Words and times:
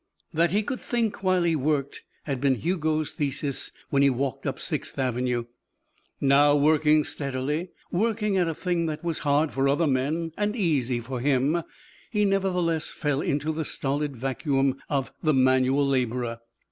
That 0.33 0.49
he 0.49 0.63
could 0.63 0.79
think 0.79 1.21
while 1.21 1.43
he 1.43 1.55
worked 1.55 2.01
had 2.23 2.41
been 2.41 2.55
Hugo's 2.55 3.11
thesis 3.11 3.71
when 3.91 4.01
he 4.01 4.09
walked 4.09 4.47
up 4.47 4.57
Sixth 4.59 4.97
Avenue. 4.97 5.45
Now, 6.19 6.55
working 6.55 7.03
steadily, 7.03 7.69
working 7.91 8.35
at 8.35 8.47
a 8.47 8.55
thing 8.55 8.87
that 8.87 9.03
was 9.03 9.19
hard 9.19 9.51
for 9.53 9.69
other 9.69 9.85
men 9.85 10.31
and 10.39 10.55
easy 10.55 10.99
for 11.01 11.19
him, 11.19 11.61
he 12.09 12.25
nevertheless 12.25 12.87
fell 12.89 13.21
into 13.21 13.51
the 13.51 13.63
stolid 13.63 14.15
vacuum 14.15 14.81
of 14.89 15.13
the 15.21 15.35
manual 15.35 15.87
labourer. 15.87 16.39